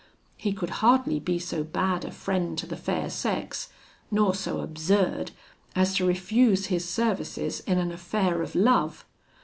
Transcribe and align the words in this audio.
He 0.35 0.51
could 0.51 0.71
hardly 0.81 1.19
be 1.19 1.37
so 1.37 1.63
bad 1.63 2.03
a 2.03 2.09
friend 2.09 2.57
to 2.57 2.65
the 2.65 2.75
fair 2.75 3.07
sex, 3.07 3.69
nor 4.09 4.33
so 4.33 4.61
absurd 4.61 5.29
as 5.75 5.93
to 5.97 6.07
refuse 6.07 6.65
his 6.73 6.89
services 6.89 7.59
in 7.67 7.77
an 7.77 7.91
affair 7.91 8.41
of 8.41 8.55
love. 8.55 9.05